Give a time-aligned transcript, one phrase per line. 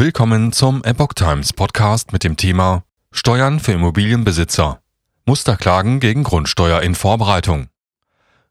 [0.00, 4.80] Willkommen zum Epoch Times Podcast mit dem Thema Steuern für Immobilienbesitzer.
[5.26, 7.68] Musterklagen gegen Grundsteuer in Vorbereitung.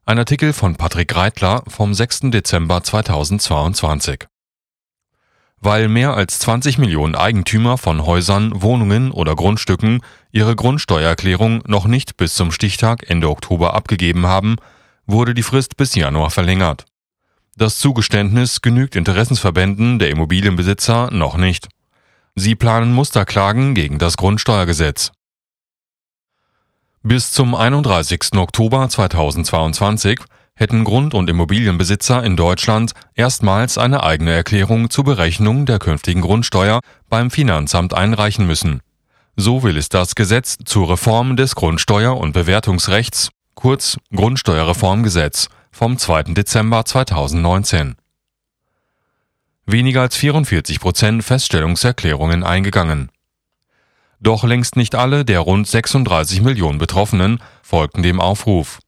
[0.06, 2.30] Ein Artikel von Patrick Reitler vom 6.
[2.30, 4.28] Dezember 2022.
[5.60, 12.16] Weil mehr als 20 Millionen Eigentümer von Häusern, Wohnungen oder Grundstücken ihre Grundsteuererklärung noch nicht
[12.16, 14.58] bis zum Stichtag Ende Oktober abgegeben haben,
[15.08, 16.86] wurde die Frist bis Januar verlängert.
[17.60, 21.68] Das Zugeständnis genügt Interessensverbänden der Immobilienbesitzer noch nicht.
[22.34, 25.12] Sie planen Musterklagen gegen das Grundsteuergesetz.
[27.04, 28.38] Bis zum 31.
[28.38, 30.22] Oktober 2022
[30.56, 36.80] hätten Grund- und Immobilienbesitzer in Deutschland erstmals eine eigene Erklärung zur Berechnung der künftigen Grundsteuer
[37.10, 38.80] beim Finanzamt einreichen müssen.
[39.36, 46.34] So will es das Gesetz zur Reform des Grundsteuer- und Bewertungsrechts, kurz Grundsteuerreformgesetz, vom 2.
[46.34, 47.96] Dezember 2019.
[49.66, 53.12] Weniger als 44 Prozent Feststellungserklärungen eingegangen.
[54.20, 58.80] Doch längst nicht alle der rund 36 Millionen Betroffenen folgten dem Aufruf.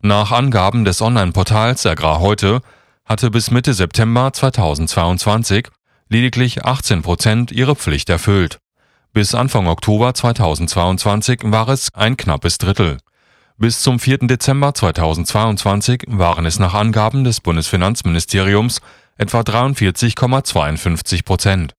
[0.00, 2.60] Nach Angaben des Online-Portals Agrar heute
[3.04, 5.68] hatte bis Mitte September 2022
[6.08, 8.58] lediglich 18 Prozent ihre Pflicht erfüllt.
[9.12, 12.98] Bis Anfang Oktober 2022 war es ein knappes Drittel.
[13.58, 14.18] Bis zum 4.
[14.18, 18.82] Dezember 2022 waren es nach Angaben des Bundesfinanzministeriums
[19.16, 21.72] etwa 43,52 Prozent.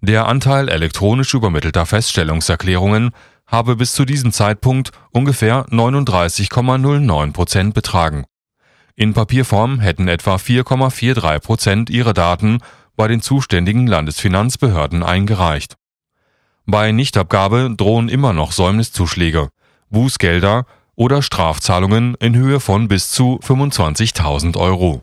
[0.00, 3.10] Der Anteil elektronisch übermittelter Feststellungserklärungen
[3.48, 8.24] habe bis zu diesem Zeitpunkt ungefähr 39,09 Prozent betragen.
[8.94, 12.60] In Papierform hätten etwa 4,43 Prozent ihre Daten
[12.94, 15.74] bei den zuständigen Landesfinanzbehörden eingereicht.
[16.64, 19.48] Bei Nichtabgabe drohen immer noch Säumniszuschläge,
[19.90, 20.64] Bußgelder
[20.96, 25.02] oder Strafzahlungen in Höhe von bis zu 25.000 Euro.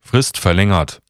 [0.00, 1.00] Frist verlängert.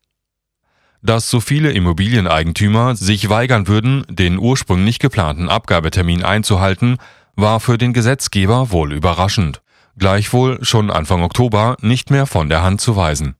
[1.02, 6.98] Dass so viele Immobilieneigentümer sich weigern würden, den ursprünglich geplanten Abgabetermin einzuhalten,
[7.36, 9.62] war für den Gesetzgeber wohl überraschend,
[9.96, 13.36] gleichwohl schon Anfang Oktober nicht mehr von der Hand zu weisen.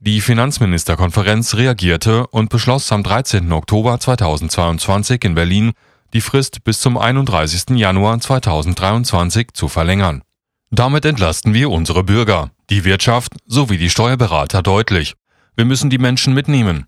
[0.00, 3.52] Die Finanzministerkonferenz reagierte und beschloss am 13.
[3.52, 5.72] Oktober 2022 in Berlin
[6.12, 7.76] die Frist bis zum 31.
[7.76, 10.22] Januar 2023 zu verlängern.
[10.70, 15.14] Damit entlasten wir unsere Bürger, die Wirtschaft sowie die Steuerberater deutlich.
[15.54, 16.86] Wir müssen die Menschen mitnehmen,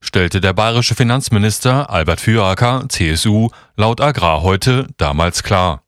[0.00, 5.82] stellte der bayerische Finanzminister Albert Füracker, CSU, laut Agrar heute damals klar.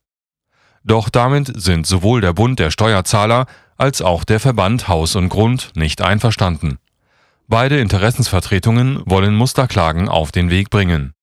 [0.83, 3.45] Doch damit sind sowohl der Bund der Steuerzahler
[3.77, 6.79] als auch der Verband Haus und Grund nicht einverstanden.
[7.47, 11.13] Beide Interessensvertretungen wollen Musterklagen auf den Weg bringen.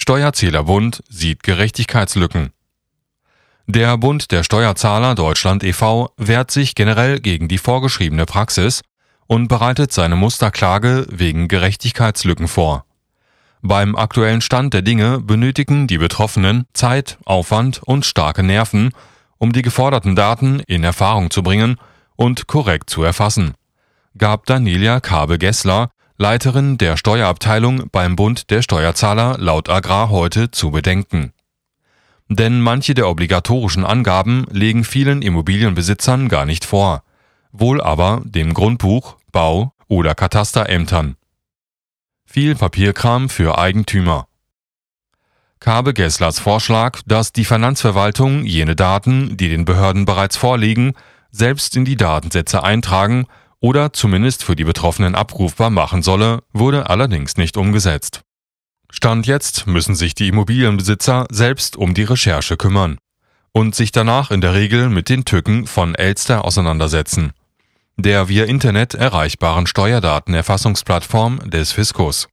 [0.00, 2.52] Steuerzählerbund sieht Gerechtigkeitslücken.
[3.66, 6.14] Der Bund der Steuerzahler Deutschland e.V.
[6.16, 8.80] wehrt sich generell gegen die vorgeschriebene Praxis
[9.26, 12.86] und bereitet seine Musterklage wegen Gerechtigkeitslücken vor.
[13.60, 18.92] Beim aktuellen Stand der Dinge benötigen die Betroffenen Zeit, Aufwand und starke Nerven,
[19.36, 21.76] um die geforderten Daten in Erfahrung zu bringen
[22.16, 23.52] und korrekt zu erfassen,
[24.16, 25.90] gab Daniela Kabe-Gessler,
[26.20, 31.32] Leiterin der Steuerabteilung beim Bund der Steuerzahler laut Agrar heute zu bedenken.
[32.28, 37.04] Denn manche der obligatorischen Angaben legen vielen Immobilienbesitzern gar nicht vor,
[37.52, 41.16] wohl aber dem Grundbuch, Bau oder Katasterämtern.
[42.26, 44.28] Viel Papierkram für Eigentümer.
[45.58, 50.92] Kabe Gesslers Vorschlag, dass die Finanzverwaltung jene Daten, die den Behörden bereits vorliegen,
[51.30, 53.26] selbst in die Datensätze eintragen
[53.60, 58.22] oder zumindest für die Betroffenen abrufbar machen solle, wurde allerdings nicht umgesetzt.
[58.90, 62.98] Stand jetzt müssen sich die Immobilienbesitzer selbst um die Recherche kümmern
[63.52, 67.32] und sich danach in der Regel mit den Tücken von Elster auseinandersetzen,
[67.96, 72.28] der via Internet erreichbaren Steuerdatenerfassungsplattform des Fiskus.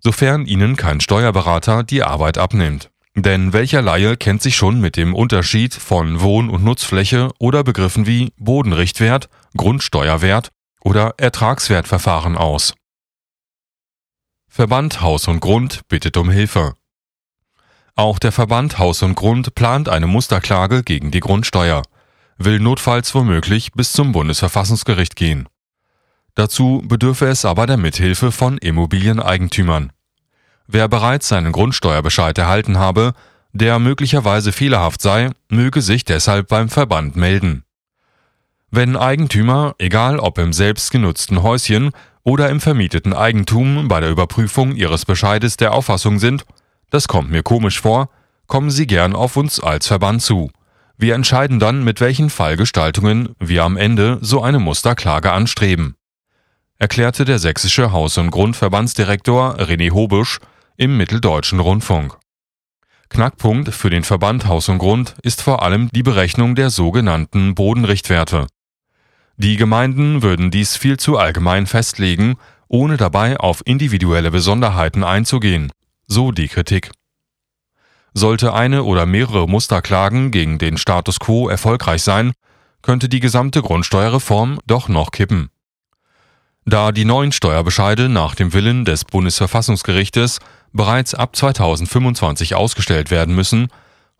[0.00, 2.90] Sofern Ihnen kein Steuerberater die Arbeit abnimmt.
[3.22, 8.06] Denn welcher Laie kennt sich schon mit dem Unterschied von Wohn- und Nutzfläche oder Begriffen
[8.06, 10.50] wie Bodenrichtwert, Grundsteuerwert
[10.82, 12.74] oder Ertragswertverfahren aus?
[14.48, 16.74] Verband Haus und Grund bittet um Hilfe.
[17.96, 21.82] Auch der Verband Haus und Grund plant eine Musterklage gegen die Grundsteuer,
[22.36, 25.48] will notfalls womöglich bis zum Bundesverfassungsgericht gehen.
[26.36, 29.90] Dazu bedürfe es aber der Mithilfe von Immobilieneigentümern.
[30.70, 33.14] Wer bereits seinen Grundsteuerbescheid erhalten habe,
[33.52, 37.64] der möglicherweise fehlerhaft sei, möge sich deshalb beim Verband melden.
[38.70, 41.92] Wenn Eigentümer, egal ob im selbstgenutzten Häuschen
[42.22, 46.44] oder im vermieteten Eigentum, bei der Überprüfung ihres Bescheides der Auffassung sind,
[46.90, 48.10] das kommt mir komisch vor,
[48.46, 50.50] kommen Sie gern auf uns als Verband zu.
[50.98, 55.94] Wir entscheiden dann, mit welchen Fallgestaltungen wir am Ende so eine Musterklage anstreben.
[56.78, 60.40] erklärte der sächsische Haus- und Grundverbandsdirektor René Hobisch
[60.78, 62.16] im Mitteldeutschen Rundfunk.
[63.08, 68.46] Knackpunkt für den Verband Haus und Grund ist vor allem die Berechnung der sogenannten Bodenrichtwerte.
[69.36, 72.36] Die Gemeinden würden dies viel zu allgemein festlegen,
[72.68, 75.72] ohne dabei auf individuelle Besonderheiten einzugehen,
[76.06, 76.92] so die Kritik.
[78.14, 82.34] Sollte eine oder mehrere Musterklagen gegen den Status quo erfolgreich sein,
[82.82, 85.50] könnte die gesamte Grundsteuerreform doch noch kippen.
[86.68, 90.38] Da die neuen Steuerbescheide nach dem Willen des Bundesverfassungsgerichtes
[90.72, 93.68] bereits ab 2025 ausgestellt werden müssen,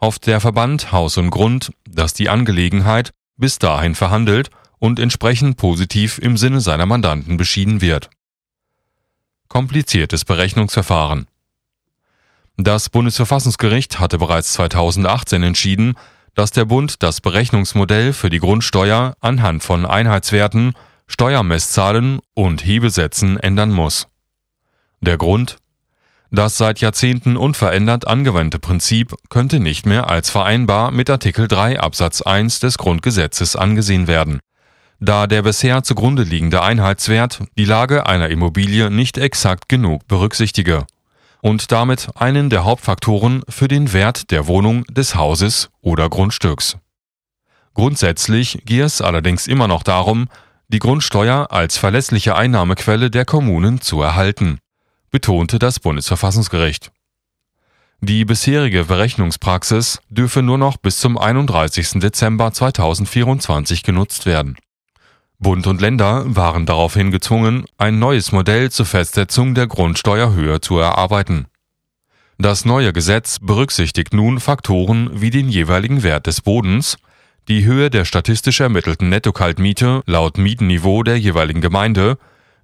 [0.00, 6.18] hofft der Verband Haus und Grund, dass die Angelegenheit bis dahin verhandelt und entsprechend positiv
[6.18, 8.10] im Sinne seiner Mandanten beschieden wird.
[9.48, 11.26] Kompliziertes Berechnungsverfahren
[12.56, 15.94] Das Bundesverfassungsgericht hatte bereits 2018 entschieden,
[16.34, 20.74] dass der Bund das Berechnungsmodell für die Grundsteuer anhand von Einheitswerten
[21.08, 24.06] Steuermesszahlen und Hebesätzen ändern muss.
[25.00, 25.56] Der Grund?
[26.30, 32.20] Das seit Jahrzehnten unverändert angewandte Prinzip könnte nicht mehr als vereinbar mit Artikel 3 Absatz
[32.20, 34.40] 1 des Grundgesetzes angesehen werden,
[35.00, 40.86] da der bisher zugrunde liegende Einheitswert die Lage einer Immobilie nicht exakt genug berücksichtige
[41.40, 46.76] und damit einen der Hauptfaktoren für den Wert der Wohnung, des Hauses oder Grundstücks.
[47.72, 50.28] Grundsätzlich gehe es allerdings immer noch darum,
[50.68, 54.58] die Grundsteuer als verlässliche Einnahmequelle der Kommunen zu erhalten,
[55.10, 56.90] betonte das Bundesverfassungsgericht.
[58.00, 62.00] Die bisherige Berechnungspraxis dürfe nur noch bis zum 31.
[62.00, 64.56] Dezember 2024 genutzt werden.
[65.40, 71.46] Bund und Länder waren daraufhin gezwungen, ein neues Modell zur Festsetzung der Grundsteuerhöhe zu erarbeiten.
[72.38, 76.98] Das neue Gesetz berücksichtigt nun Faktoren wie den jeweiligen Wert des Bodens,
[77.48, 82.18] die Höhe der statistisch ermittelten Nettokaltmiete laut Mietenniveau der jeweiligen Gemeinde,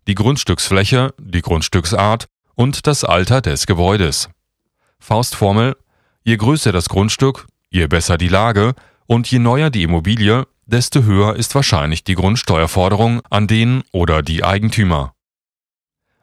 [0.06, 4.28] die Grundstücksfläche, die Grundstücksart und das Alter des Gebäudes.
[4.98, 5.76] Faustformel:
[6.22, 8.74] Je größer das Grundstück, je besser die Lage
[9.06, 14.44] und je neuer die Immobilie, desto höher ist wahrscheinlich die Grundsteuerforderung an den oder die
[14.44, 15.12] Eigentümer.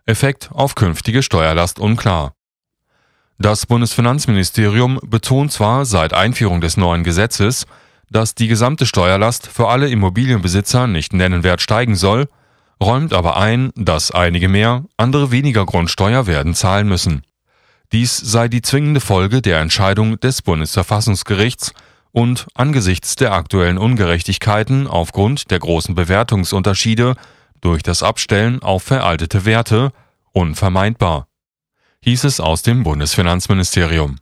[0.05, 2.33] Effekt auf künftige Steuerlast unklar.
[3.37, 7.65] Das Bundesfinanzministerium betont zwar seit Einführung des neuen Gesetzes,
[8.09, 12.27] dass die gesamte Steuerlast für alle Immobilienbesitzer nicht nennenwert steigen soll,
[12.81, 17.21] räumt aber ein, dass einige mehr, andere weniger Grundsteuer werden zahlen müssen.
[17.91, 21.73] Dies sei die zwingende Folge der Entscheidung des Bundesverfassungsgerichts
[22.11, 27.15] und angesichts der aktuellen Ungerechtigkeiten aufgrund der großen Bewertungsunterschiede
[27.61, 29.91] durch das Abstellen auf veraltete Werte
[30.31, 31.27] unvermeidbar,
[32.03, 34.17] hieß es aus dem Bundesfinanzministerium